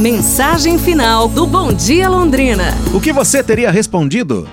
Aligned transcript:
Mensagem 0.00 0.78
final 0.78 1.28
do 1.28 1.46
Bom 1.46 1.74
Dia 1.74 2.08
Londrina. 2.08 2.74
O 2.94 2.98
que 2.98 3.12
você 3.12 3.42
teria 3.44 3.70
respondido? 3.70 4.48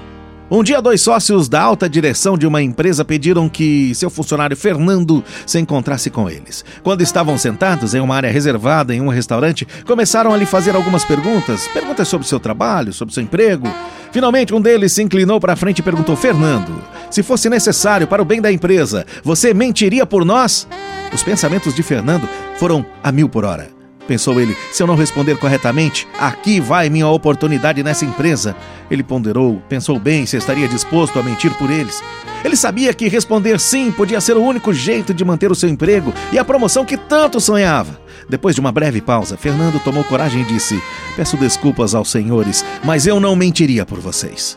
Um 0.51 0.61
dia, 0.61 0.81
dois 0.81 0.99
sócios 0.99 1.47
da 1.47 1.61
alta 1.61 1.87
direção 1.87 2.37
de 2.37 2.45
uma 2.45 2.61
empresa 2.61 3.05
pediram 3.05 3.47
que 3.47 3.95
seu 3.95 4.09
funcionário 4.09 4.57
Fernando 4.57 5.23
se 5.45 5.57
encontrasse 5.57 6.09
com 6.09 6.29
eles. 6.29 6.65
Quando 6.83 7.01
estavam 7.01 7.37
sentados 7.37 7.95
em 7.95 8.01
uma 8.01 8.13
área 8.13 8.29
reservada 8.29 8.93
em 8.93 8.99
um 8.99 9.07
restaurante, 9.07 9.65
começaram 9.85 10.33
a 10.33 10.37
lhe 10.37 10.45
fazer 10.45 10.75
algumas 10.75 11.05
perguntas. 11.05 11.65
Perguntas 11.69 12.09
sobre 12.09 12.27
seu 12.27 12.41
trabalho, 12.41 12.91
sobre 12.91 13.13
seu 13.13 13.23
emprego. 13.23 13.73
Finalmente, 14.11 14.53
um 14.53 14.59
deles 14.59 14.91
se 14.91 15.01
inclinou 15.01 15.39
para 15.39 15.53
a 15.53 15.55
frente 15.55 15.79
e 15.79 15.83
perguntou: 15.83 16.17
Fernando, 16.17 16.73
se 17.09 17.23
fosse 17.23 17.49
necessário 17.49 18.05
para 18.05 18.21
o 18.21 18.25
bem 18.25 18.41
da 18.41 18.51
empresa, 18.51 19.05
você 19.23 19.53
mentiria 19.53 20.05
por 20.05 20.25
nós? 20.25 20.67
Os 21.13 21.23
pensamentos 21.23 21.73
de 21.73 21.83
Fernando 21.83 22.27
foram 22.59 22.85
a 23.01 23.13
mil 23.13 23.29
por 23.29 23.45
hora. 23.45 23.76
Pensou 24.07 24.39
ele, 24.39 24.55
se 24.71 24.81
eu 24.81 24.87
não 24.87 24.95
responder 24.95 25.37
corretamente, 25.37 26.07
aqui 26.17 26.61
vai 26.61 26.89
minha 26.89 27.07
oportunidade 27.07 27.83
nessa 27.83 28.05
empresa. 28.05 28.55
Ele 28.89 29.03
ponderou, 29.03 29.61
pensou 29.67 29.99
bem 29.99 30.25
se 30.25 30.37
estaria 30.37 30.67
disposto 30.67 31.19
a 31.19 31.23
mentir 31.23 31.53
por 31.55 31.69
eles. 31.69 32.01
Ele 32.43 32.55
sabia 32.55 32.93
que 32.93 33.09
responder 33.09 33.59
sim 33.59 33.91
podia 33.91 34.21
ser 34.21 34.37
o 34.37 34.41
único 34.41 34.73
jeito 34.73 35.13
de 35.13 35.25
manter 35.25 35.51
o 35.51 35.55
seu 35.55 35.67
emprego 35.67 36.13
e 36.31 36.39
a 36.39 36.45
promoção 36.45 36.85
que 36.85 36.95
tanto 36.95 37.41
sonhava. 37.41 37.99
Depois 38.29 38.55
de 38.55 38.61
uma 38.61 38.71
breve 38.71 39.01
pausa, 39.01 39.35
Fernando 39.35 39.79
tomou 39.83 40.05
coragem 40.05 40.41
e 40.41 40.45
disse: 40.45 40.81
Peço 41.17 41.35
desculpas 41.35 41.93
aos 41.93 42.09
senhores, 42.09 42.63
mas 42.85 43.05
eu 43.05 43.19
não 43.19 43.35
mentiria 43.35 43.85
por 43.85 43.99
vocês. 43.99 44.55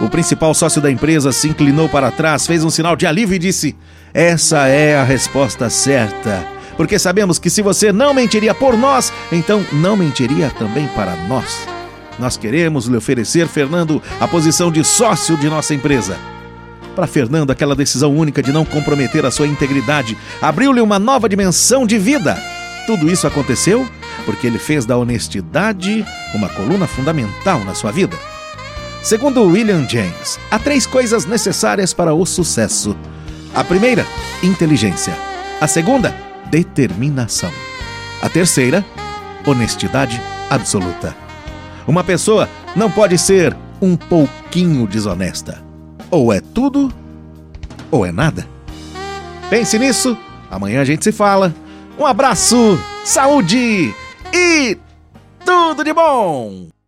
O 0.00 0.08
principal 0.08 0.52
sócio 0.52 0.80
da 0.80 0.90
empresa 0.90 1.30
se 1.30 1.48
inclinou 1.48 1.88
para 1.88 2.10
trás, 2.10 2.46
fez 2.46 2.64
um 2.64 2.70
sinal 2.70 2.96
de 2.96 3.06
alívio 3.06 3.36
e 3.36 3.38
disse: 3.38 3.76
Essa 4.12 4.66
é 4.66 4.96
a 4.96 5.04
resposta 5.04 5.70
certa 5.70 6.59
porque 6.80 6.98
sabemos 6.98 7.38
que 7.38 7.50
se 7.50 7.60
você 7.60 7.92
não 7.92 8.14
mentiria 8.14 8.54
por 8.54 8.74
nós, 8.74 9.12
então 9.30 9.62
não 9.70 9.98
mentiria 9.98 10.48
também 10.58 10.88
para 10.88 11.14
nós. 11.26 11.68
Nós 12.18 12.38
queremos 12.38 12.86
lhe 12.86 12.96
oferecer, 12.96 13.46
Fernando, 13.48 14.02
a 14.18 14.26
posição 14.26 14.72
de 14.72 14.82
sócio 14.82 15.36
de 15.36 15.46
nossa 15.46 15.74
empresa. 15.74 16.16
Para 16.96 17.06
Fernando, 17.06 17.50
aquela 17.50 17.76
decisão 17.76 18.16
única 18.16 18.42
de 18.42 18.50
não 18.50 18.64
comprometer 18.64 19.26
a 19.26 19.30
sua 19.30 19.46
integridade 19.46 20.16
abriu-lhe 20.40 20.80
uma 20.80 20.98
nova 20.98 21.28
dimensão 21.28 21.86
de 21.86 21.98
vida. 21.98 22.34
Tudo 22.86 23.10
isso 23.12 23.26
aconteceu 23.26 23.86
porque 24.24 24.46
ele 24.46 24.58
fez 24.58 24.86
da 24.86 24.96
honestidade 24.96 26.02
uma 26.34 26.48
coluna 26.48 26.86
fundamental 26.86 27.62
na 27.62 27.74
sua 27.74 27.92
vida. 27.92 28.16
Segundo 29.02 29.44
William 29.44 29.86
James, 29.86 30.40
há 30.50 30.58
três 30.58 30.86
coisas 30.86 31.26
necessárias 31.26 31.92
para 31.92 32.14
o 32.14 32.24
sucesso. 32.24 32.96
A 33.54 33.62
primeira, 33.62 34.06
inteligência. 34.42 35.14
A 35.60 35.66
segunda, 35.66 36.29
determinação. 36.50 37.50
A 38.22 38.28
terceira, 38.28 38.84
honestidade 39.46 40.20
absoluta. 40.50 41.16
Uma 41.86 42.04
pessoa 42.04 42.48
não 42.76 42.90
pode 42.90 43.16
ser 43.18 43.56
um 43.80 43.96
pouquinho 43.96 44.86
desonesta. 44.86 45.62
Ou 46.10 46.32
é 46.32 46.40
tudo, 46.40 46.92
ou 47.90 48.04
é 48.04 48.12
nada. 48.12 48.46
Pense 49.48 49.78
nisso, 49.78 50.16
amanhã 50.50 50.80
a 50.80 50.84
gente 50.84 51.04
se 51.04 51.12
fala. 51.12 51.54
Um 51.98 52.06
abraço, 52.06 52.78
saúde 53.04 53.94
e 54.32 54.78
tudo 55.44 55.82
de 55.84 55.92
bom! 55.92 56.79